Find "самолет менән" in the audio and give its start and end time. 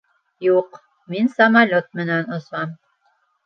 1.35-2.35